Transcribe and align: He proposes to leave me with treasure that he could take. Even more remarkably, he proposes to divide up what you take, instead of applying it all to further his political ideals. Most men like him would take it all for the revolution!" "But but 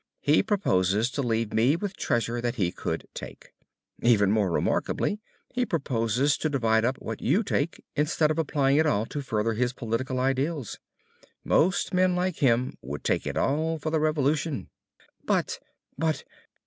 He 0.19 0.41
proposes 0.41 1.11
to 1.11 1.21
leave 1.21 1.53
me 1.53 1.75
with 1.75 1.95
treasure 1.95 2.41
that 2.41 2.55
he 2.55 2.71
could 2.71 3.07
take. 3.13 3.53
Even 4.01 4.31
more 4.31 4.49
remarkably, 4.49 5.21
he 5.53 5.63
proposes 5.63 6.39
to 6.39 6.49
divide 6.49 6.83
up 6.83 6.95
what 6.97 7.21
you 7.21 7.43
take, 7.43 7.83
instead 7.95 8.31
of 8.31 8.39
applying 8.39 8.77
it 8.77 8.87
all 8.87 9.05
to 9.05 9.21
further 9.21 9.53
his 9.53 9.73
political 9.73 10.19
ideals. 10.19 10.79
Most 11.45 11.93
men 11.93 12.15
like 12.15 12.37
him 12.37 12.79
would 12.81 13.03
take 13.03 13.27
it 13.27 13.37
all 13.37 13.77
for 13.77 13.91
the 13.91 13.99
revolution!" 13.99 14.71
"But 15.23 15.59
but 15.99 16.23